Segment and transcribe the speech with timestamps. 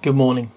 [0.00, 0.52] Good morning.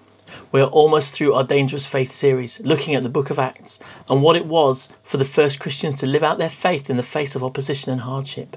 [0.52, 4.22] We are almost through our Dangerous Faith series, looking at the book of Acts and
[4.22, 7.34] what it was for the first Christians to live out their faith in the face
[7.34, 8.56] of opposition and hardship,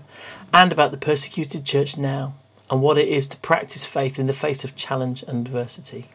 [0.54, 2.36] and about the persecuted church now
[2.70, 6.10] and what it is to practice faith in the face of challenge and adversity.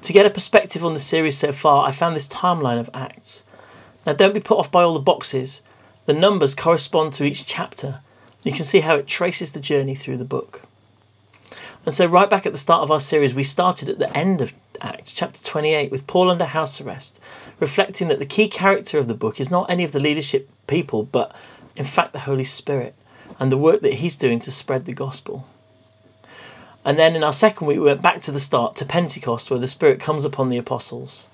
[0.00, 3.44] To get a perspective on the series so far, I found this timeline of Acts.
[4.06, 5.60] Now, don't be put off by all the boxes,
[6.06, 8.00] the numbers correspond to each chapter.
[8.42, 10.62] You can see how it traces the journey through the book.
[11.84, 14.40] And so, right back at the start of our series, we started at the end
[14.40, 17.20] of Acts, chapter 28, with Paul under house arrest,
[17.60, 21.02] reflecting that the key character of the book is not any of the leadership people,
[21.02, 21.34] but
[21.76, 22.94] in fact the Holy Spirit
[23.38, 25.46] and the work that he's doing to spread the gospel.
[26.84, 29.60] And then in our second week, we went back to the start to Pentecost, where
[29.60, 31.28] the Spirit comes upon the apostles.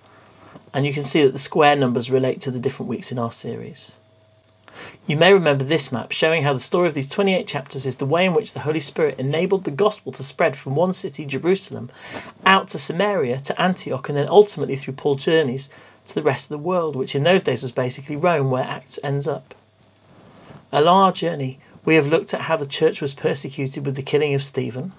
[0.72, 3.32] And you can see that the square numbers relate to the different weeks in our
[3.32, 3.92] series.
[5.06, 8.06] You may remember this map showing how the story of these 28 chapters is the
[8.06, 11.90] way in which the Holy Spirit enabled the gospel to spread from one city, Jerusalem,
[12.46, 15.70] out to Samaria, to Antioch, and then ultimately through Paul's journeys
[16.06, 18.98] to the rest of the world, which in those days was basically Rome, where Acts
[19.02, 19.54] ends up.
[20.72, 24.34] Along our journey, we have looked at how the church was persecuted with the killing
[24.34, 24.92] of Stephen,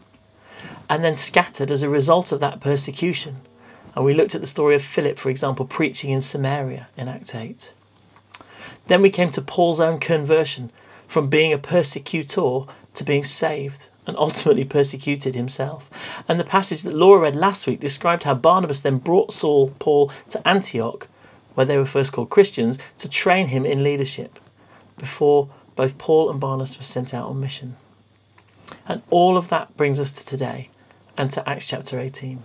[0.89, 3.37] and then scattered as a result of that persecution.
[3.95, 7.33] And we looked at the story of Philip, for example, preaching in Samaria in Act
[7.35, 7.73] 8.
[8.91, 10.69] Then we came to Paul's own conversion
[11.07, 15.89] from being a persecutor to being saved and ultimately persecuted himself.
[16.27, 20.11] And the passage that Laura read last week described how Barnabas then brought Saul, Paul,
[20.27, 21.07] to Antioch,
[21.55, 24.37] where they were first called Christians, to train him in leadership
[24.97, 25.47] before
[25.77, 27.77] both Paul and Barnabas were sent out on mission.
[28.85, 30.67] And all of that brings us to today
[31.17, 32.43] and to Acts chapter 18.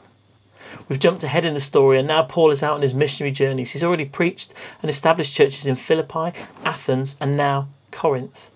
[0.89, 3.73] We've jumped ahead in the story, and now Paul is out on his missionary journeys.
[3.73, 6.33] He's already preached and established churches in Philippi,
[6.65, 8.51] Athens, and now Corinth.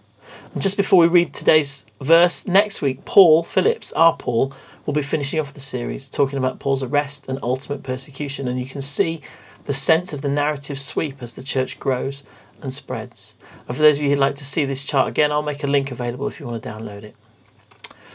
[0.53, 4.53] And just before we read today's verse, next week, Paul Phillips, our Paul,
[4.87, 8.49] will be finishing off the series talking about Paul's arrest and ultimate persecution.
[8.49, 9.21] And you can see
[9.67, 12.25] the sense of the narrative sweep as the church grows
[12.63, 13.37] and spreads.
[13.69, 15.69] And for those of you who'd like to see this chart again, I'll make a
[15.69, 17.15] link available if you want to download it.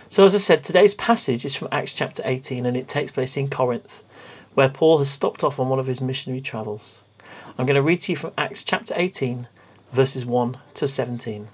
[0.09, 3.37] So, as I said, today's passage is from Acts chapter 18 and it takes place
[3.37, 4.03] in Corinth,
[4.55, 6.99] where Paul has stopped off on one of his missionary travels.
[7.57, 9.47] I'm going to read to you from Acts chapter 18,
[9.91, 11.49] verses 1 to 17.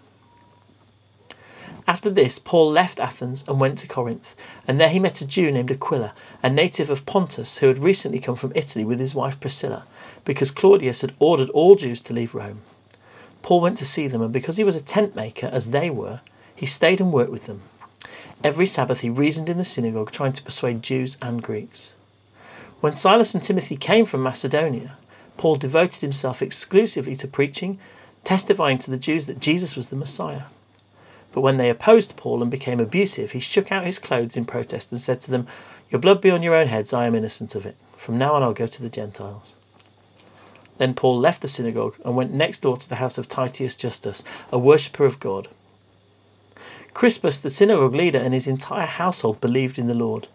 [1.87, 4.35] After this, Paul left Athens and went to Corinth,
[4.67, 6.13] and there he met a Jew named Aquila,
[6.43, 9.85] a native of Pontus, who had recently come from Italy with his wife Priscilla,
[10.23, 12.61] because Claudius had ordered all Jews to leave Rome.
[13.41, 16.21] Paul went to see them, and because he was a tent maker, as they were,
[16.55, 17.63] he stayed and worked with them.
[18.43, 21.95] Every Sabbath he reasoned in the synagogue, trying to persuade Jews and Greeks.
[22.81, 24.97] When Silas and Timothy came from Macedonia,
[25.37, 27.79] Paul devoted himself exclusively to preaching,
[28.23, 30.45] testifying to the Jews that Jesus was the Messiah.
[31.31, 34.91] But when they opposed Paul and became abusive, he shook out his clothes in protest
[34.91, 35.45] and said to them,
[35.91, 37.77] Your blood be on your own heads, I am innocent of it.
[37.97, 39.53] From now on I'll go to the Gentiles.
[40.79, 44.23] Then Paul left the synagogue and went next door to the house of Titius Justus,
[44.51, 45.47] a worshipper of God.
[46.95, 50.27] Crispus, the synagogue leader, and his entire household believed in the Lord,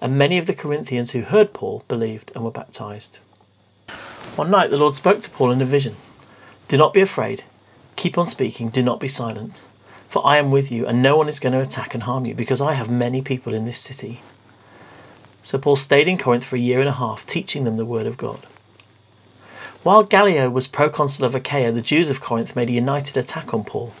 [0.00, 3.18] and many of the Corinthians who heard Paul believed and were baptized.
[4.36, 5.96] One night the Lord spoke to Paul in a vision
[6.68, 7.44] Do not be afraid,
[7.96, 9.64] keep on speaking, do not be silent,
[10.08, 12.34] for I am with you, and no one is going to attack and harm you,
[12.34, 14.20] because I have many people in this city.
[15.42, 18.06] So Paul stayed in Corinth for a year and a half, teaching them the word
[18.06, 18.46] of God.
[19.82, 23.62] While Gallio was proconsul of Achaia, the Jews of Corinth made a united attack on
[23.62, 23.94] Paul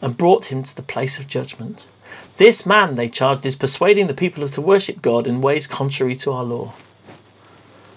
[0.00, 1.86] and brought him to the place of judgment.
[2.36, 6.32] This man, they charged, is persuading the people to worship God in ways contrary to
[6.32, 6.74] our law.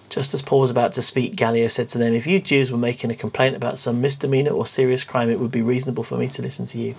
[0.10, 2.78] Just as Paul was about to speak, Gallio said to them, If you Jews were
[2.78, 6.28] making a complaint about some misdemeanor or serious crime, it would be reasonable for me
[6.28, 6.96] to listen to you.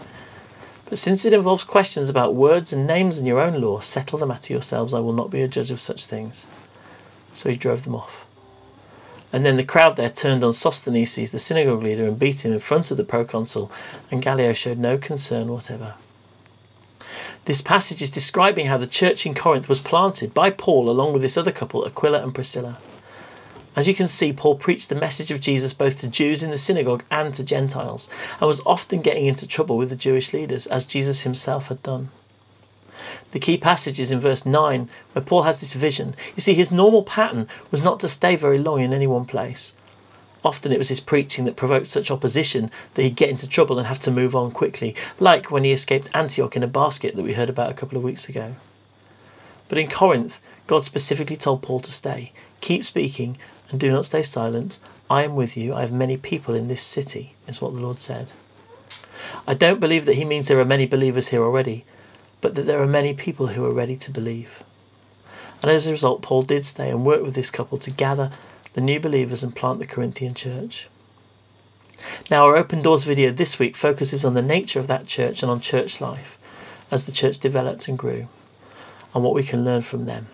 [0.87, 4.27] But since it involves questions about words and names in your own law, settle the
[4.27, 4.93] matter yourselves.
[4.93, 6.49] I will not be a judge of such things.
[7.35, 8.27] So he drove them off.
[9.33, 12.61] And then the crowd there turned on Sosthenes, the synagogue leader, and beat him in
[12.61, 13.71] front of the proconsul,
[14.11, 15.95] and Gallio showed no concern whatever.
[17.49, 21.23] This passage is describing how the church in Corinth was planted by Paul along with
[21.23, 22.77] this other couple, Aquila and Priscilla.
[23.75, 26.59] As you can see, Paul preached the message of Jesus both to Jews in the
[26.59, 30.85] synagogue and to Gentiles, and was often getting into trouble with the Jewish leaders, as
[30.85, 32.11] Jesus himself had done.
[33.31, 36.15] The key passage is in verse 9, where Paul has this vision.
[36.37, 39.73] You see, his normal pattern was not to stay very long in any one place.
[40.45, 43.89] Often it was his preaching that provoked such opposition that he'd get into trouble and
[43.89, 47.35] have to move on quickly, like when he escaped Antioch in a basket that we
[47.35, 48.55] heard about a couple of weeks ago.
[49.69, 53.37] But in Corinth, God specifically told Paul to stay, keep speaking,
[53.71, 54.79] and do not stay silent.
[55.11, 55.75] I am with you.
[55.75, 58.29] I have many people in this city, is what the Lord said.
[59.47, 61.85] I don't believe that he means there are many believers here already
[62.41, 64.63] but that there are many people who are ready to believe.
[65.63, 68.31] And as a result, Paul did stay and work with this couple to gather
[68.79, 70.89] the new believers and plant the Corinthian church.
[72.31, 75.51] Now, our Open Doors video this week focuses on the nature of that church and
[75.51, 76.39] on church life
[76.89, 78.29] as the church developed and grew,
[79.13, 80.29] and what we can learn from them.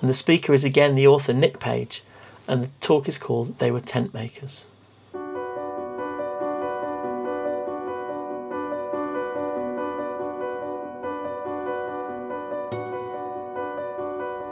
[0.00, 2.04] And the speaker is again the author Nick Page,
[2.46, 4.64] and the talk is called They Were Tent Makers.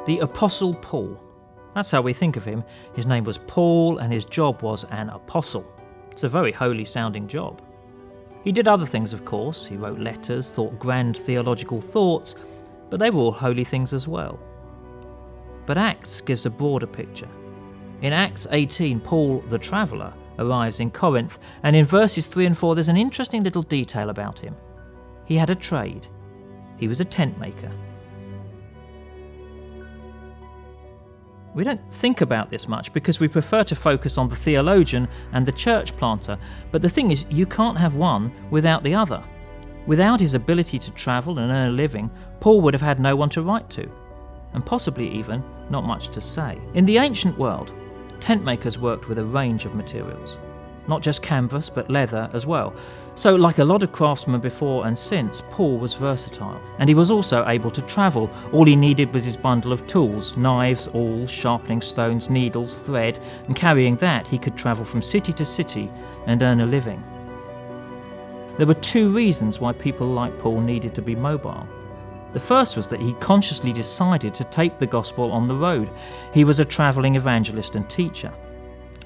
[0.06, 1.20] The Apostle Paul.
[1.76, 2.64] That's how we think of him.
[2.94, 5.70] His name was Paul, and his job was an apostle.
[6.10, 7.60] It's a very holy sounding job.
[8.44, 9.66] He did other things, of course.
[9.66, 12.34] He wrote letters, thought grand theological thoughts,
[12.88, 14.40] but they were all holy things as well.
[15.66, 17.28] But Acts gives a broader picture.
[18.00, 22.74] In Acts 18, Paul, the traveller, arrives in Corinth, and in verses 3 and 4,
[22.74, 24.56] there's an interesting little detail about him.
[25.26, 26.06] He had a trade,
[26.78, 27.70] he was a tent maker.
[31.56, 35.46] We don't think about this much because we prefer to focus on the theologian and
[35.46, 36.36] the church planter,
[36.70, 39.24] but the thing is, you can't have one without the other.
[39.86, 42.10] Without his ability to travel and earn a living,
[42.40, 43.90] Paul would have had no one to write to,
[44.52, 46.58] and possibly even not much to say.
[46.74, 47.72] In the ancient world,
[48.20, 50.36] tent makers worked with a range of materials
[50.88, 52.74] not just canvas, but leather as well.
[53.14, 57.10] So, like a lot of craftsmen before and since, Paul was versatile, and he was
[57.10, 58.30] also able to travel.
[58.52, 63.56] All he needed was his bundle of tools knives, awls, sharpening stones, needles, thread, and
[63.56, 65.90] carrying that, he could travel from city to city
[66.26, 67.02] and earn a living.
[68.58, 71.66] There were two reasons why people like Paul needed to be mobile.
[72.32, 75.90] The first was that he consciously decided to take the gospel on the road.
[76.34, 78.30] He was a travelling evangelist and teacher.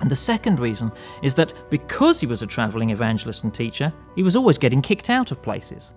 [0.00, 0.90] And the second reason
[1.22, 5.10] is that because he was a travelling evangelist and teacher, he was always getting kicked
[5.10, 5.92] out of places.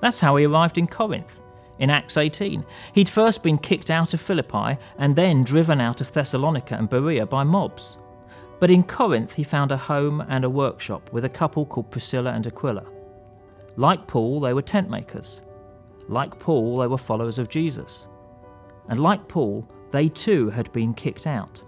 [0.00, 1.40] That's how he arrived in Corinth.
[1.78, 6.12] In Acts 18, he'd first been kicked out of Philippi and then driven out of
[6.12, 7.96] Thessalonica and Berea by mobs.
[8.60, 12.32] But in Corinth, he found a home and a workshop with a couple called Priscilla
[12.32, 12.84] and Aquila.
[13.76, 15.40] Like Paul, they were tent makers.
[16.08, 18.06] Like Paul, they were followers of Jesus.
[18.88, 21.62] And like Paul, they too had been kicked out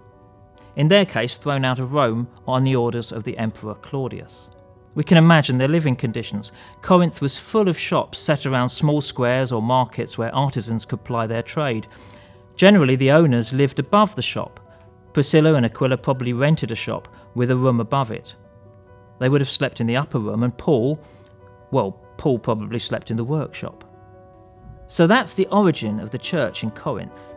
[0.75, 4.49] in their case thrown out of Rome on the orders of the Emperor Claudius.
[4.95, 6.51] We can imagine their living conditions.
[6.81, 11.25] Corinth was full of shops set around small squares or markets where artisans could ply
[11.25, 11.87] their trade.
[12.55, 14.59] Generally, the owners lived above the shop.
[15.13, 18.35] Priscilla and Aquila probably rented a shop with a room above it.
[19.19, 20.99] They would have slept in the upper room, and Paul,
[21.71, 23.83] well, Paul probably slept in the workshop.
[24.87, 27.35] So that's the origin of the church in Corinth.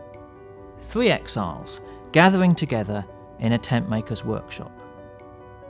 [0.79, 1.81] Three exiles
[2.11, 3.05] gathering together
[3.39, 4.71] in a tent maker's workshop.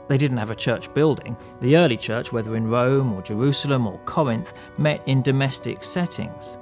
[0.08, 1.36] They didn't have a church building.
[1.60, 6.56] The early church, whether in Rome or Jerusalem or Corinth, met in domestic settings.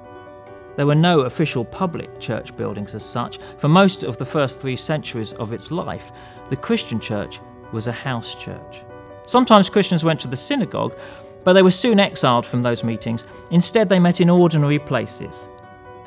[0.77, 3.39] There were no official public church buildings as such.
[3.59, 6.13] For most of the first three centuries of its life,
[6.51, 7.41] the Christian church
[7.73, 8.83] was a house church.
[9.25, 10.97] Sometimes Christians went to the synagogue,
[11.45, 13.25] but they were soon exiled from those meetings.
[13.51, 15.49] Instead, they met in ordinary places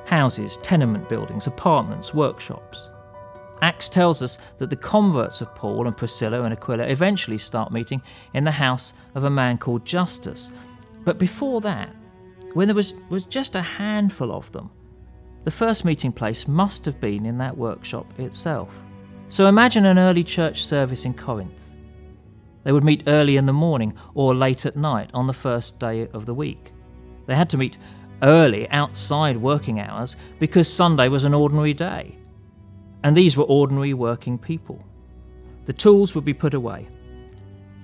[0.05, 2.88] houses, tenement buildings, apartments, workshops.
[3.61, 8.01] Acts tells us that the converts of Paul and Priscilla and Aquila eventually start meeting
[8.33, 10.49] in the house of a man called Justus.
[11.03, 11.93] But before that,
[12.53, 14.69] when there was, was just a handful of them,
[15.43, 18.69] the first meeting place must have been in that workshop itself.
[19.29, 21.73] So imagine an early church service in Corinth.
[22.63, 26.07] They would meet early in the morning or late at night on the first day
[26.09, 26.71] of the week.
[27.25, 27.77] They had to meet
[28.21, 32.18] early outside working hours because Sunday was an ordinary day.
[33.03, 34.83] And these were ordinary working people.
[35.65, 36.87] The tools would be put away,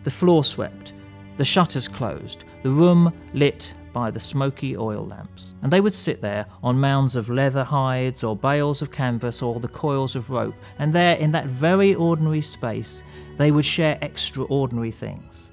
[0.03, 0.93] the floor swept,
[1.37, 5.55] the shutters closed, the room lit by the smoky oil lamps.
[5.61, 9.59] And they would sit there on mounds of leather hides or bales of canvas or
[9.59, 13.03] the coils of rope, and there in that very ordinary space
[13.37, 15.51] they would share extraordinary things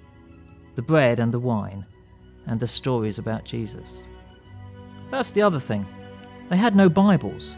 [0.74, 1.84] the bread and the wine,
[2.46, 3.98] and the stories about Jesus.
[5.10, 5.86] That's the other thing.
[6.48, 7.56] They had no Bibles.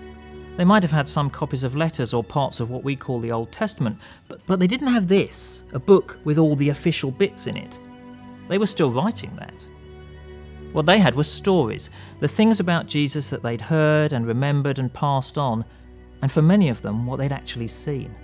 [0.57, 3.33] They might have had some copies of letters or parts of what we call the
[3.33, 7.49] Old Testament, but, but they didn't have this, a book with all the official bits
[7.49, 7.79] in it.
[8.49, 9.55] They were still writing that.
[10.73, 14.93] What they had was stories, the things about Jesus that they'd heard and remembered and
[14.93, 15.65] passed on,
[16.23, 18.15] and for many of them, what they'd actually seen.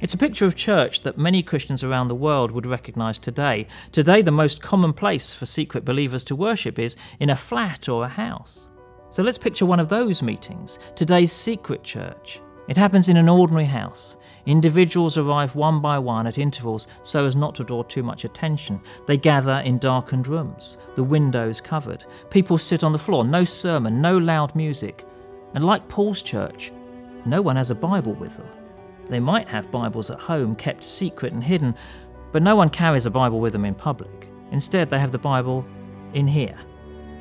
[0.00, 3.66] It's a picture of church that many Christians around the world would recognize today.
[3.92, 8.04] Today, the most common place for secret believers to worship is in a flat or
[8.04, 8.68] a house.
[9.12, 12.40] So let's picture one of those meetings, today's secret church.
[12.66, 14.16] It happens in an ordinary house.
[14.46, 18.80] Individuals arrive one by one at intervals so as not to draw too much attention.
[19.06, 22.06] They gather in darkened rooms, the windows covered.
[22.30, 25.04] People sit on the floor, no sermon, no loud music.
[25.52, 26.72] And like Paul's church,
[27.26, 28.48] no one has a Bible with them.
[29.10, 31.74] They might have Bibles at home, kept secret and hidden,
[32.32, 34.30] but no one carries a Bible with them in public.
[34.52, 35.66] Instead, they have the Bible
[36.14, 36.56] in here,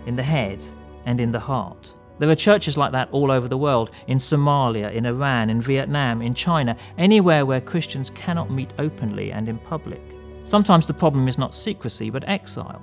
[0.05, 0.63] in the head,
[1.05, 1.93] and in the heart.
[2.19, 6.21] There are churches like that all over the world in Somalia, in Iran, in Vietnam,
[6.21, 10.01] in China, anywhere where Christians cannot meet openly and in public.
[10.43, 12.81] Sometimes the problem is not secrecy, but exile.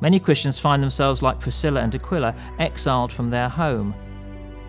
[0.00, 3.94] Many Christians find themselves like Priscilla and Aquila, exiled from their home.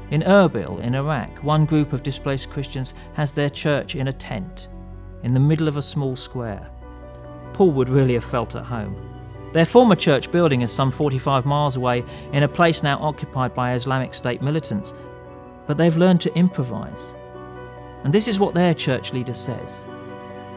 [0.10, 4.70] In Erbil, in Iraq, one group of displaced Christians has their church in a tent,
[5.24, 6.70] in the middle of a small square.
[7.54, 8.96] Paul would really have felt at home.
[9.54, 13.74] Their former church building is some 45 miles away in a place now occupied by
[13.74, 14.94] Islamic State militants,
[15.66, 17.16] but they've learned to improvise.
[18.04, 19.86] And this is what their church leader says.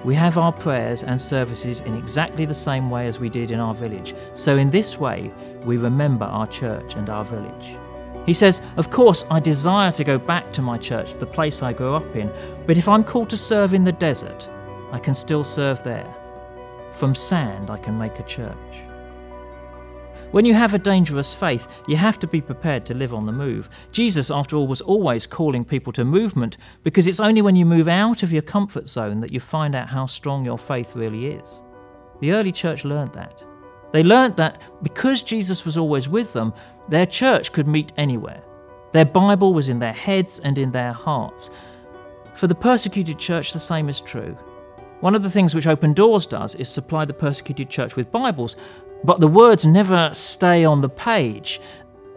[0.05, 3.61] We have our prayers and services in exactly the same way as we did in
[3.61, 4.15] our village.
[4.35, 5.31] So, in this way,
[5.65, 7.77] we remember our church and our village.
[8.25, 11.73] He says, Of course, I desire to go back to my church, the place I
[11.73, 12.31] grew up in,
[12.67, 14.49] but if I'm called to serve in the desert,
[14.91, 16.15] I can still serve there.
[16.93, 18.57] From sand, I can make a church.
[20.33, 23.33] When you have a dangerous faith, you have to be prepared to live on the
[23.33, 23.69] move.
[23.91, 27.89] Jesus, after all, was always calling people to movement because it's only when you move
[27.89, 31.63] out of your comfort zone that you find out how strong your faith really is.
[32.21, 33.43] The early church learned that.
[33.93, 36.55] They learned that because Jesus was always with them,
[36.89, 38.43] their church could meet anywhere.
[38.93, 41.51] Their Bible was in their heads and in their hearts.
[42.37, 44.37] For the persecuted church, the same is true.
[45.01, 48.57] One of the things which Open Doors does is supply the persecuted church with Bibles,
[49.03, 51.59] but the words never stay on the page.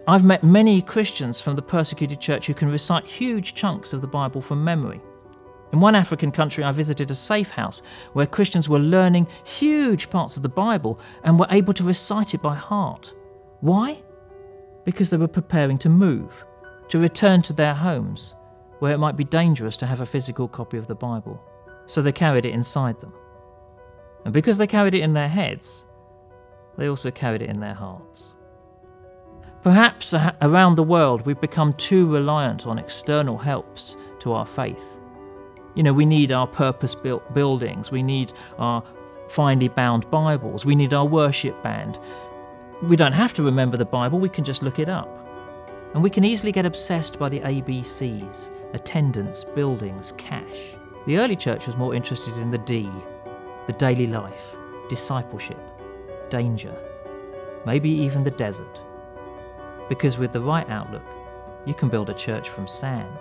[0.05, 4.07] I've met many Christians from the persecuted church who can recite huge chunks of the
[4.07, 4.99] Bible from memory.
[5.71, 10.35] In one African country, I visited a safe house where Christians were learning huge parts
[10.35, 13.13] of the Bible and were able to recite it by heart.
[13.61, 14.03] Why?
[14.83, 16.43] Because they were preparing to move,
[16.89, 18.35] to return to their homes,
[18.79, 21.41] where it might be dangerous to have a physical copy of the Bible.
[21.85, 23.13] So they carried it inside them.
[24.25, 25.85] And because they carried it in their heads,
[26.77, 28.35] they also carried it in their hearts.
[29.63, 34.97] Perhaps around the world we've become too reliant on external helps to our faith.
[35.75, 38.83] You know, we need our purpose built buildings, we need our
[39.29, 41.97] finely bound Bibles, we need our worship band.
[42.83, 45.09] We don't have to remember the Bible, we can just look it up.
[45.93, 50.75] And we can easily get obsessed by the ABCs attendance, buildings, cash.
[51.05, 52.89] The early church was more interested in the D,
[53.67, 54.55] the daily life,
[54.87, 55.59] discipleship
[56.29, 56.73] danger,
[57.65, 58.79] maybe even the desert.
[59.89, 61.05] Because with the right outlook,
[61.65, 63.19] you can build a church from sand.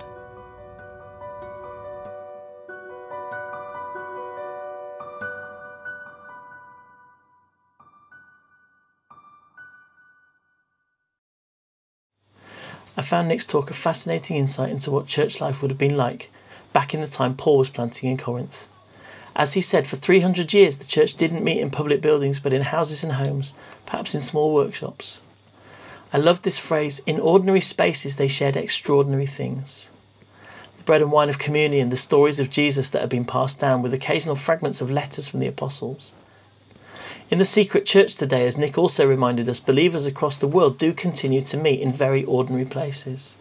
[12.97, 16.31] I found Nick's talk a fascinating insight into what church life would have been like
[16.73, 18.67] back in the time Paul was planting in Corinth.
[19.35, 22.62] As he said, for 300 years the church didn't meet in public buildings but in
[22.62, 23.55] houses and homes,
[23.87, 25.21] perhaps in small workshops.
[26.12, 29.88] I love this phrase in ordinary spaces they shared extraordinary things.
[30.76, 33.81] The bread and wine of communion, the stories of Jesus that have been passed down,
[33.81, 36.12] with occasional fragments of letters from the apostles.
[37.31, 40.93] In the secret church today, as Nick also reminded us, believers across the world do
[40.93, 43.38] continue to meet in very ordinary places.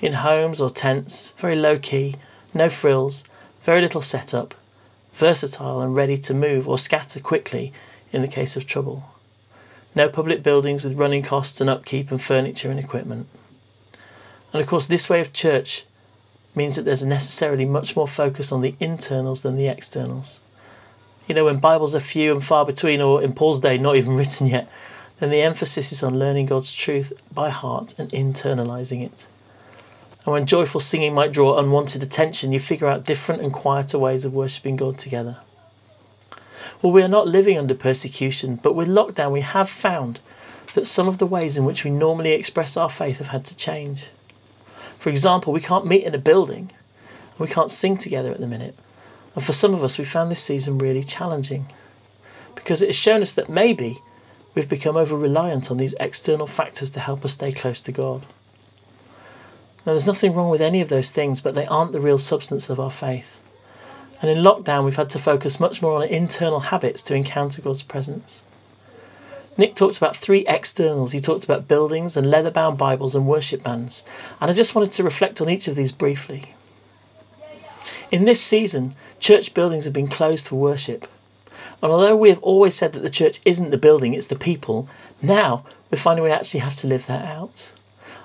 [0.00, 2.14] In homes or tents, very low key,
[2.54, 3.24] no frills,
[3.62, 4.54] very little setup,
[5.12, 7.72] versatile and ready to move or scatter quickly
[8.12, 9.10] in the case of trouble.
[9.94, 13.26] No public buildings with running costs and upkeep and furniture and equipment.
[14.52, 15.84] And of course, this way of church
[16.54, 20.40] means that there's necessarily much more focus on the internals than the externals.
[21.26, 24.16] You know, when Bibles are few and far between, or in Paul's day, not even
[24.16, 24.68] written yet,
[25.20, 29.26] then the emphasis is on learning God's truth by heart and internalizing it.
[30.24, 34.24] And when joyful singing might draw unwanted attention, you figure out different and quieter ways
[34.24, 35.38] of worshipping God together.
[36.80, 40.20] Well, we are not living under persecution, but with lockdown, we have found
[40.74, 43.56] that some of the ways in which we normally express our faith have had to
[43.56, 44.06] change.
[44.98, 46.70] For example, we can't meet in a building,
[47.38, 48.76] we can't sing together at the minute.
[49.34, 51.66] And for some of us, we found this season really challenging
[52.54, 54.00] because it has shown us that maybe
[54.54, 58.26] we've become over reliant on these external factors to help us stay close to God.
[59.84, 62.70] Now, there's nothing wrong with any of those things, but they aren't the real substance
[62.70, 63.40] of our faith.
[64.20, 67.82] And in lockdown, we've had to focus much more on internal habits to encounter God's
[67.82, 68.44] presence.
[69.58, 71.12] Nick talked about three externals.
[71.12, 74.04] He talked about buildings and leather bound Bibles and worship bands.
[74.40, 76.54] And I just wanted to reflect on each of these briefly.
[78.12, 81.08] In this season, church buildings have been closed for worship.
[81.82, 84.88] And although we have always said that the church isn't the building, it's the people,
[85.20, 87.72] now we're finding we actually have to live that out.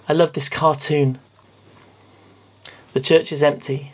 [0.08, 1.20] I love this cartoon
[2.98, 3.92] The church is empty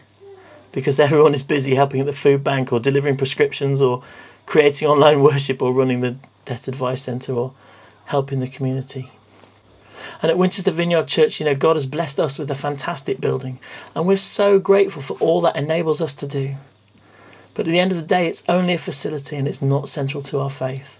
[0.71, 4.01] because everyone is busy helping at the food bank or delivering prescriptions or
[4.45, 7.53] creating online worship or running the debt advice centre or
[8.05, 9.11] helping the community.
[10.21, 13.59] And at Winchester Vineyard Church, you know, God has blessed us with a fantastic building,
[13.93, 16.55] and we're so grateful for all that enables us to do.
[17.55, 20.23] But at the end of the day, it's only a facility and it's not central
[20.23, 20.97] to our faith.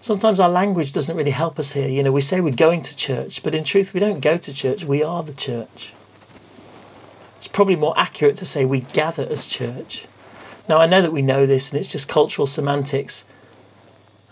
[0.00, 1.88] Sometimes our language doesn't really help us here.
[1.88, 4.54] You know, we say we're going to church, but in truth, we don't go to
[4.54, 5.92] church, we are the church.
[7.38, 10.06] It's probably more accurate to say we gather as church.
[10.68, 13.26] Now, I know that we know this and it's just cultural semantics.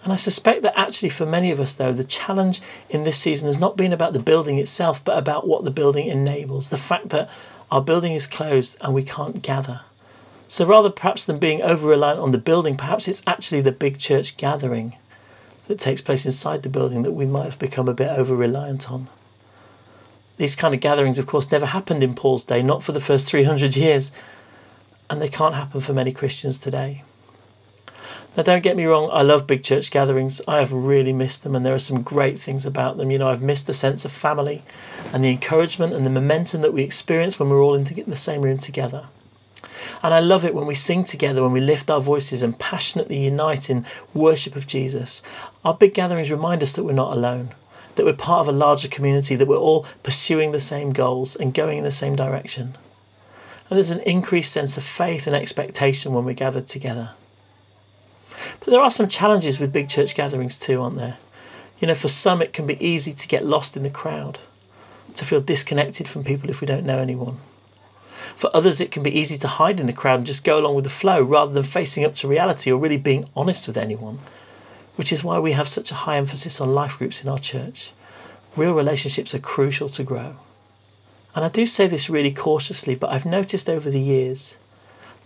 [0.04, 2.60] And I suspect that actually, for many of us, though, the challenge
[2.90, 6.08] in this season has not been about the building itself, but about what the building
[6.08, 6.70] enables.
[6.70, 7.30] The fact that
[7.70, 9.80] our building is closed and we can't gather.
[10.48, 13.98] So rather perhaps than being over reliant on the building, perhaps it's actually the big
[13.98, 14.96] church gathering
[15.66, 18.90] that takes place inside the building that we might have become a bit over reliant
[18.90, 19.08] on.
[20.36, 23.28] These kind of gatherings, of course, never happened in Paul's day, not for the first
[23.28, 24.12] 300 years,
[25.08, 27.02] and they can't happen for many Christians today.
[28.36, 30.42] Now, don't get me wrong, I love big church gatherings.
[30.46, 33.10] I have really missed them, and there are some great things about them.
[33.10, 34.62] You know, I've missed the sense of family
[35.10, 38.42] and the encouragement and the momentum that we experience when we're all in the same
[38.42, 39.06] room together.
[40.02, 43.24] And I love it when we sing together, when we lift our voices and passionately
[43.24, 45.22] unite in worship of Jesus.
[45.64, 47.54] Our big gatherings remind us that we're not alone,
[47.96, 51.52] that we're part of a larger community, that we're all pursuing the same goals and
[51.52, 52.76] going in the same direction.
[53.68, 57.10] And there's an increased sense of faith and expectation when we're gathered together.
[58.60, 61.18] But there are some challenges with big church gatherings too, aren't there?
[61.80, 64.38] You know, for some it can be easy to get lost in the crowd,
[65.14, 67.38] to feel disconnected from people if we don't know anyone.
[68.36, 70.74] For others, it can be easy to hide in the crowd and just go along
[70.74, 74.18] with the flow rather than facing up to reality or really being honest with anyone,
[74.96, 77.92] which is why we have such a high emphasis on life groups in our church.
[78.56, 80.36] Real relationships are crucial to grow.
[81.34, 84.56] And I do say this really cautiously, but I've noticed over the years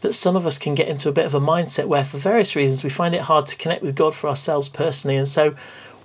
[0.00, 2.56] that some of us can get into a bit of a mindset where, for various
[2.56, 5.54] reasons, we find it hard to connect with God for ourselves personally, and so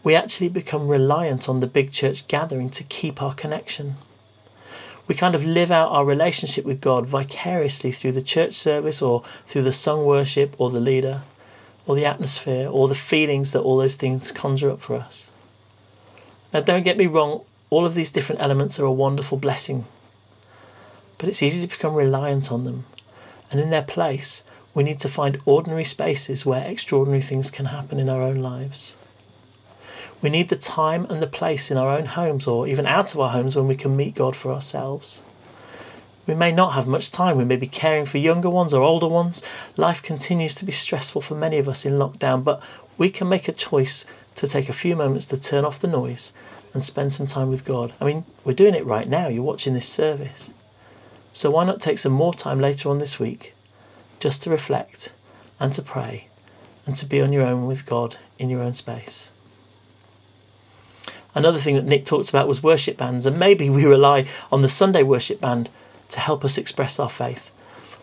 [0.03, 3.95] we actually become reliant on the big church gathering to keep our connection
[5.07, 9.23] we kind of live out our relationship with God vicariously through the church service or
[9.45, 11.21] through the sung worship or the leader
[11.87, 15.29] or the atmosphere or the feelings that all those things conjure up for us.
[16.53, 19.85] Now, don't get me wrong, all of these different elements are a wonderful blessing,
[21.17, 22.85] but it's easy to become reliant on them.
[23.51, 24.43] And in their place,
[24.73, 28.97] we need to find ordinary spaces where extraordinary things can happen in our own lives.
[30.21, 33.19] We need the time and the place in our own homes or even out of
[33.19, 35.21] our homes when we can meet God for ourselves.
[36.27, 37.37] We may not have much time.
[37.37, 39.43] We may be caring for younger ones or older ones.
[39.77, 42.61] Life continues to be stressful for many of us in lockdown, but
[42.97, 46.33] we can make a choice to take a few moments to turn off the noise
[46.73, 47.93] and spend some time with God.
[48.01, 49.27] I mean, we're doing it right now.
[49.27, 50.53] You're watching this service.
[51.31, 53.53] So why not take some more time later on this week
[54.19, 55.13] just to reflect
[55.59, 56.27] and to pray
[56.85, 59.29] and to be on your own with God in your own space?
[61.33, 64.69] Another thing that Nick talked about was worship bands, and maybe we rely on the
[64.69, 65.69] Sunday worship band
[66.09, 67.51] to help us express our faith.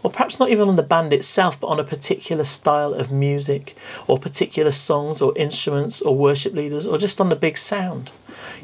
[0.03, 3.77] Or perhaps not even on the band itself, but on a particular style of music,
[4.09, 8.11] or particular songs, or instruments, or worship leaders, or just on the big sound.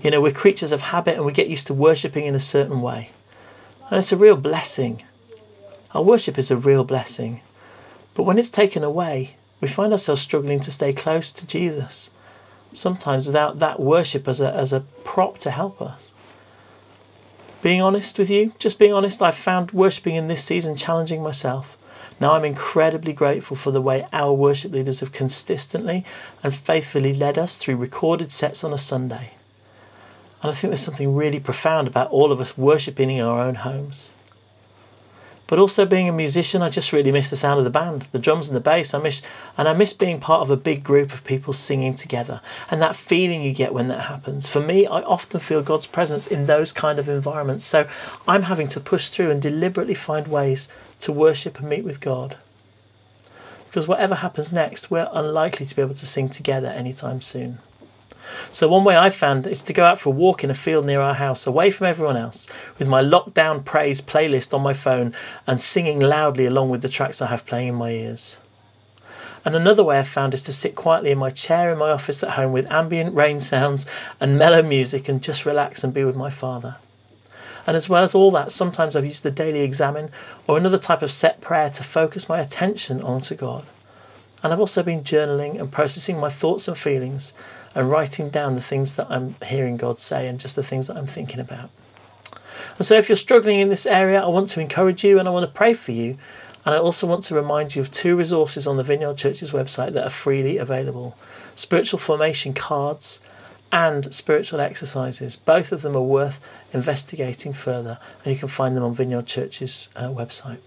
[0.03, 2.83] You know, we're creatures of habit and we get used to worshipping in a certain
[2.83, 3.11] way.
[3.91, 5.05] And it's a real blessing.
[5.95, 7.41] Our worship is a real blessing.
[8.15, 12.11] But when it's taken away, we find ourselves struggling to stay close to Jesus
[12.73, 16.13] sometimes without that worship as a, as a prop to help us.
[17.61, 21.77] Being honest with you, just being honest, I've found worshipping in this season challenging myself.
[22.21, 26.05] Now I'm incredibly grateful for the way our worship leaders have consistently
[26.43, 29.33] and faithfully led us through recorded sets on a Sunday.
[30.41, 33.57] And I think there's something really profound about all of us worshipping in our own
[33.57, 34.11] homes.
[35.49, 38.19] But also being a musician, I just really miss the sound of the band, the
[38.19, 38.93] drums and the bass.
[38.93, 39.23] I miss,
[39.57, 42.95] and I miss being part of a big group of people singing together, and that
[42.95, 44.47] feeling you get when that happens.
[44.47, 47.65] For me, I often feel God's presence in those kind of environments.
[47.65, 47.89] So
[48.29, 50.69] I'm having to push through and deliberately find ways
[51.01, 52.37] to worship and meet with God.
[53.69, 57.59] Because whatever happens next, we're unlikely to be able to sing together anytime soon.
[58.51, 60.87] So, one way I've found is to go out for a walk in a field
[60.87, 62.47] near our house, away from everyone else,
[62.79, 65.15] with my lockdown praise playlist on my phone
[65.47, 68.39] and singing loudly along with the tracks I have playing in my ears.
[69.45, 72.23] And another way I've found is to sit quietly in my chair in my office
[72.23, 73.87] at home with ambient rain sounds
[74.21, 76.77] and mellow music and just relax and be with my Father.
[77.67, 80.11] And as well as all that, sometimes I've used the daily Examen
[80.47, 83.67] or another type of set prayer to focus my attention onto God.
[84.43, 87.35] And I've also been journaling and processing my thoughts and feelings
[87.75, 90.97] and writing down the things that I'm hearing God say and just the things that
[90.97, 91.71] I'm thinking about.
[92.77, 95.33] And so, if you're struggling in this area, I want to encourage you and I
[95.33, 96.19] want to pray for you.
[96.65, 99.93] And I also want to remind you of two resources on the Vineyard Church's website
[99.93, 101.17] that are freely available
[101.55, 103.21] spiritual formation cards
[103.73, 105.37] and spiritual exercises.
[105.37, 106.41] Both of them are worth
[106.73, 110.59] investigating further, and you can find them on Vineyard Church's uh, website.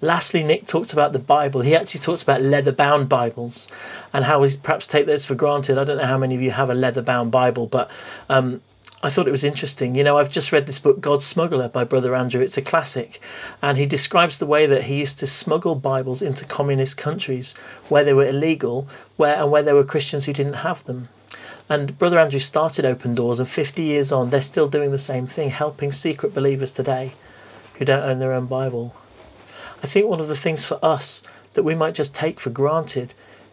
[0.00, 1.62] Lastly, Nick talked about the Bible.
[1.62, 3.68] He actually talks about leather bound Bibles
[4.12, 5.78] and how we perhaps take those for granted.
[5.78, 7.90] I don't know how many of you have a leather bound Bible, but
[8.28, 8.60] um,
[9.02, 9.94] I thought it was interesting.
[9.94, 12.40] You know, I've just read this book, God's Smuggler, by Brother Andrew.
[12.40, 13.20] It's a classic.
[13.60, 17.52] And he describes the way that he used to smuggle Bibles into communist countries
[17.88, 21.08] where they were illegal where and where there were Christians who didn't have them.
[21.68, 25.26] And Brother Andrew started Open Doors, and 50 years on, they're still doing the same
[25.26, 27.12] thing, helping secret believers today
[27.74, 28.94] who don't own their own Bible.
[29.84, 33.12] I think one of the things for us that we might just take for granted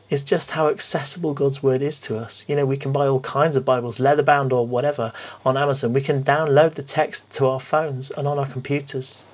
[0.10, 2.46] is just how accessible God's Word is to us.
[2.48, 5.12] You know, we can buy all kinds of Bibles, leather bound or whatever,
[5.46, 5.92] on Amazon.
[5.92, 9.26] We can download the text to our phones and on our computers.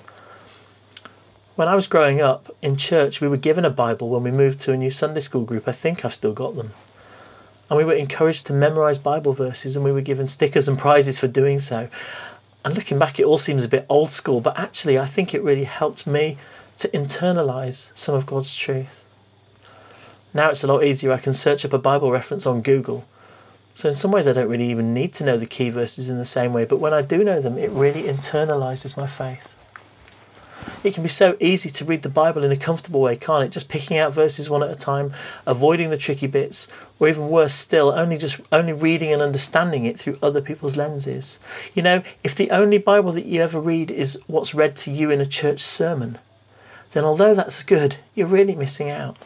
[1.56, 4.60] When I was growing up in church, we were given a Bible when we moved
[4.62, 5.68] to a new Sunday school group.
[5.68, 6.72] I think I've still got them.
[7.70, 11.20] And we were encouraged to memorize Bible verses and we were given stickers and prizes
[11.20, 11.90] for doing so.
[12.66, 15.44] And looking back, it all seems a bit old school, but actually, I think it
[15.44, 16.38] really helped me
[16.78, 19.04] to internalize some of God's truth.
[20.34, 21.12] Now it's a lot easier.
[21.12, 23.08] I can search up a Bible reference on Google.
[23.76, 26.18] So, in some ways, I don't really even need to know the key verses in
[26.18, 29.48] the same way, but when I do know them, it really internalizes my faith.
[30.84, 33.50] It can be so easy to read the Bible in a comfortable way, can't it?
[33.50, 35.14] Just picking out verses one at a time,
[35.46, 36.68] avoiding the tricky bits,
[37.00, 41.40] or even worse still, only just only reading and understanding it through other people's lenses.
[41.74, 45.10] You know, if the only Bible that you ever read is what's read to you
[45.10, 46.20] in a church sermon,
[46.94, 49.18] then although that's good, you're really missing out.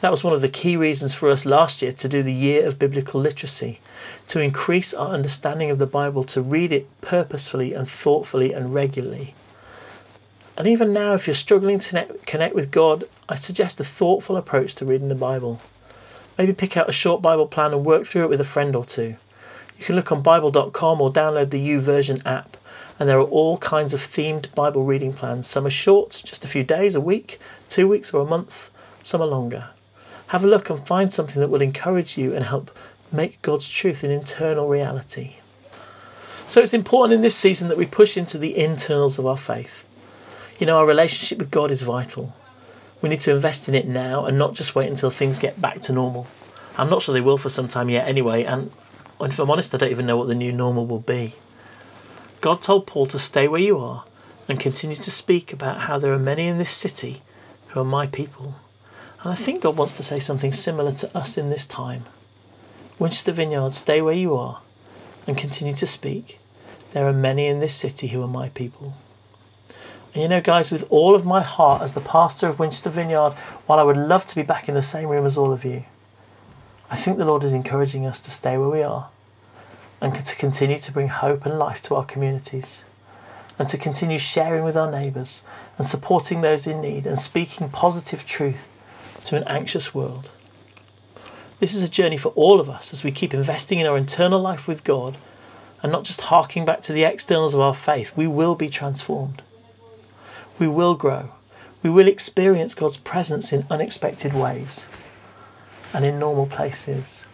[0.00, 2.66] That was one of the key reasons for us last year to do the year
[2.66, 3.80] of biblical literacy,
[4.28, 9.34] to increase our understanding of the Bible, to read it purposefully and thoughtfully and regularly.
[10.56, 14.74] And even now, if you're struggling to connect with God, I suggest a thoughtful approach
[14.76, 15.60] to reading the Bible.
[16.38, 18.84] Maybe pick out a short Bible plan and work through it with a friend or
[18.84, 19.16] two.
[19.78, 22.56] You can look on Bible.com or download the YouVersion app,
[23.00, 25.48] and there are all kinds of themed Bible reading plans.
[25.48, 28.70] Some are short, just a few days, a week, two weeks, or a month,
[29.02, 29.70] some are longer.
[30.28, 32.70] Have a look and find something that will encourage you and help
[33.10, 35.36] make God's truth an internal reality.
[36.46, 39.84] So it's important in this season that we push into the internals of our faith.
[40.58, 42.36] You know, our relationship with God is vital.
[43.00, 45.80] We need to invest in it now and not just wait until things get back
[45.82, 46.26] to normal.
[46.76, 48.70] I'm not sure they will for some time yet anyway, and
[49.22, 51.34] if I'm honest, I don't even know what the new normal will be.
[52.40, 54.04] God told Paul to stay where you are
[54.48, 57.20] and continue to speak about how there are many in this city
[57.68, 58.56] who are my people.
[59.22, 62.04] And I think God wants to say something similar to us in this time.
[62.98, 64.62] Winchester Vineyard, stay where you are
[65.26, 66.38] and continue to speak.
[66.92, 68.94] There are many in this city who are my people.
[70.14, 73.34] And you know, guys, with all of my heart as the pastor of Winchester Vineyard,
[73.66, 75.84] while I would love to be back in the same room as all of you,
[76.90, 79.10] I think the Lord is encouraging us to stay where we are
[80.00, 82.84] and to continue to bring hope and life to our communities
[83.58, 85.42] and to continue sharing with our neighbours
[85.76, 88.66] and supporting those in need and speaking positive truth
[89.24, 90.30] to an anxious world.
[91.58, 94.40] This is a journey for all of us as we keep investing in our internal
[94.40, 95.18] life with God
[95.82, 98.16] and not just harking back to the externals of our faith.
[98.16, 99.42] We will be transformed
[100.60, 101.30] we will grow.
[101.82, 104.84] We will experience God's presence in unexpected ways
[105.94, 107.24] and in normal places.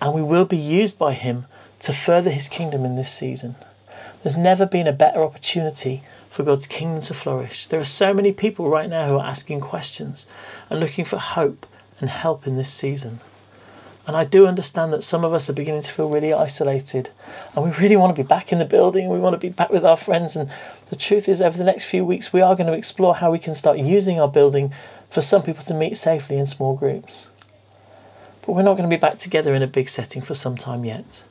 [0.00, 1.46] And we will be used by Him
[1.80, 3.56] to further His kingdom in this season.
[4.22, 7.66] There's never been a better opportunity for God's kingdom to flourish.
[7.66, 10.26] There are so many people right now who are asking questions
[10.68, 11.66] and looking for hope
[12.00, 13.20] and help in this season.
[14.06, 17.10] And I do understand that some of us are beginning to feel really isolated
[17.54, 19.10] and we really want to be back in the building.
[19.10, 20.34] We want to be back with our friends.
[20.34, 20.50] And
[20.88, 23.38] the truth is, over the next few weeks, we are going to explore how we
[23.38, 24.72] can start using our building
[25.10, 27.28] for some people to meet safely in small groups.
[28.40, 30.86] But we're not going to be back together in a big setting for some time
[30.86, 31.24] yet.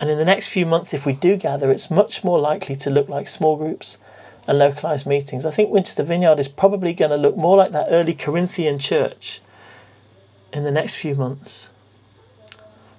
[0.00, 2.90] And in the next few months, if we do gather, it's much more likely to
[2.90, 3.98] look like small groups
[4.46, 5.46] and localised meetings.
[5.46, 9.40] I think Winchester Vineyard is probably going to look more like that early Corinthian church
[10.52, 11.70] in the next few months.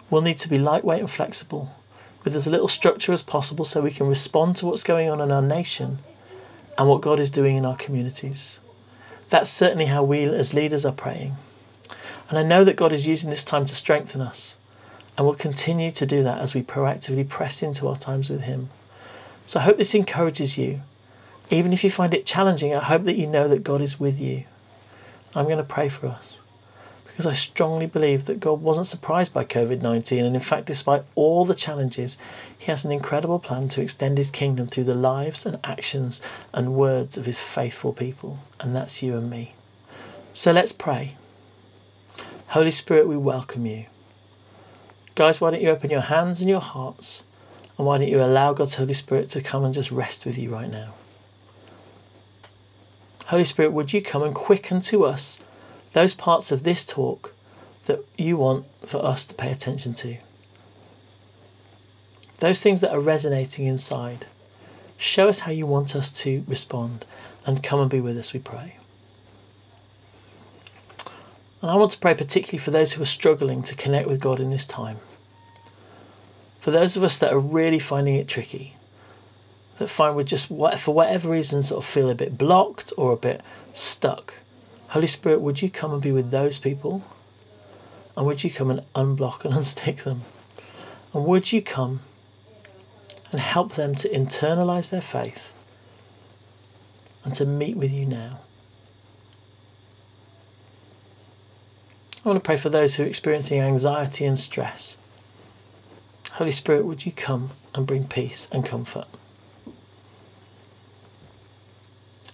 [0.09, 1.75] We'll need to be lightweight and flexible,
[2.23, 5.31] with as little structure as possible so we can respond to what's going on in
[5.31, 5.99] our nation
[6.77, 8.59] and what God is doing in our communities.
[9.29, 11.35] That's certainly how we as leaders are praying.
[12.29, 14.57] And I know that God is using this time to strengthen us
[15.17, 18.69] and will continue to do that as we proactively press into our times with Him.
[19.45, 20.81] So I hope this encourages you.
[21.49, 24.19] Even if you find it challenging, I hope that you know that God is with
[24.19, 24.43] you.
[25.33, 26.39] I'm going to pray for us.
[27.17, 31.03] because I strongly believe that God wasn't surprised by COVID 19, and in fact, despite
[31.15, 32.19] all the challenges,
[32.55, 36.21] He has an incredible plan to extend His kingdom through the lives and actions
[36.53, 39.55] and words of His faithful people, and that's you and me.
[40.31, 41.15] So let's pray.
[42.49, 43.87] Holy Spirit, we welcome you.
[45.17, 47.23] Guys, why don't you open your hands and your hearts,
[47.75, 50.51] and why don't you allow God's Holy Spirit to come and just rest with you
[50.51, 50.93] right now?
[53.25, 55.43] Holy Spirit, would you come and quicken to us
[55.93, 57.33] those parts of this talk
[57.87, 60.17] that you want for us to pay attention to.
[62.37, 64.27] Those things that are resonating inside.
[64.97, 67.07] Show us how you want us to respond
[67.43, 68.77] and come and be with us, we pray.
[71.61, 74.39] And I want to pray particularly for those who are struggling to connect with God
[74.39, 74.97] in this time.
[76.59, 78.75] For those of us that are really finding it tricky,
[79.77, 83.17] that find we're just, for whatever reason, sort of feel a bit blocked or a
[83.17, 83.41] bit
[83.73, 84.35] stuck.
[84.89, 87.03] Holy Spirit, would you come and be with those people?
[88.15, 90.21] And would you come and unblock and unstick them?
[91.13, 92.01] And would you come
[93.31, 95.53] and help them to internalize their faith
[97.23, 98.39] and to meet with you now?
[102.27, 104.97] I want to pray for those who are experiencing anxiety and stress.
[106.33, 109.07] Holy Spirit, would you come and bring peace and comfort?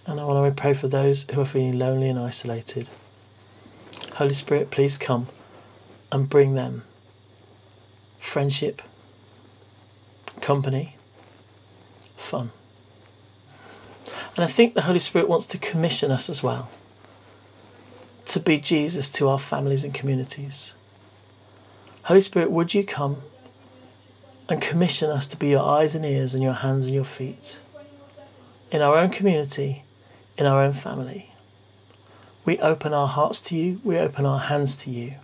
[0.04, 2.88] And I want to pray for those who are feeling lonely and isolated.
[4.14, 5.28] Holy Spirit, please come
[6.10, 6.82] and bring them
[8.18, 8.82] friendship,
[10.40, 10.96] company,
[12.16, 12.50] fun.
[14.34, 16.68] And I think the Holy Spirit wants to commission us as well
[18.34, 20.74] to be Jesus to our families and communities.
[22.04, 23.22] Holy Spirit, would you come
[24.48, 27.60] and commission us to be your eyes and ears and your hands and your feet
[28.70, 29.84] in our own community
[30.36, 31.30] in our own family.
[32.44, 35.14] We open our hearts to you, we open our hands to you.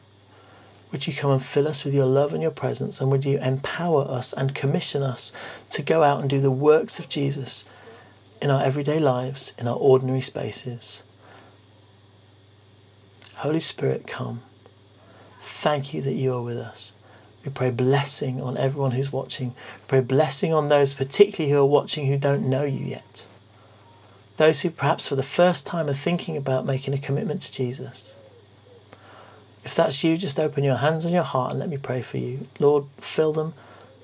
[0.93, 3.39] Would you come and fill us with your love and your presence, and would you
[3.39, 5.33] empower us and commission us
[5.71, 7.65] to go out and do the works of Jesus
[8.41, 11.03] in our everyday lives, in our ordinary spaces?
[13.37, 14.43] Holy Spirit, come.
[15.41, 16.93] Thank you that you are with us.
[17.45, 19.49] We pray blessing on everyone who's watching.
[19.49, 23.27] We pray blessing on those, particularly who are watching, who don't know you yet
[24.41, 28.17] those who perhaps for the first time are thinking about making a commitment to Jesus.
[29.65, 32.17] If that's you, just open your hands and your heart and let me pray for
[32.17, 32.49] you.
[32.59, 33.53] Lord, fill them,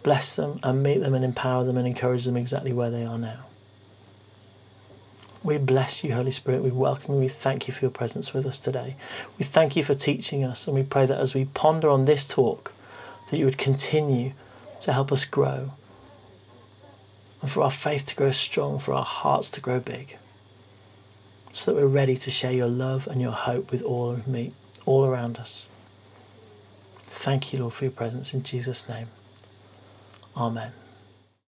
[0.02, 3.16] bless them, and meet them and empower them and encourage them exactly where they are
[3.16, 3.45] now.
[5.46, 6.64] We bless you, Holy Spirit.
[6.64, 7.20] We welcome you.
[7.20, 8.96] We thank you for your presence with us today.
[9.38, 12.26] We thank you for teaching us, and we pray that as we ponder on this
[12.26, 12.74] talk,
[13.30, 14.32] that you would continue
[14.80, 15.72] to help us grow
[17.40, 20.16] and for our faith to grow strong, for our hearts to grow big
[21.52, 24.52] so that we're ready to share your love and your hope with all of me,
[24.84, 25.68] all around us.
[27.04, 29.06] Thank you, Lord, for your presence in Jesus' name.
[30.36, 30.72] Amen.